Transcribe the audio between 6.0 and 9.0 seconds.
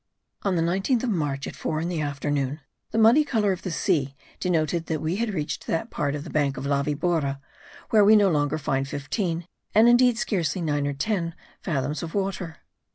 of the bank of La Vibora where we no longer find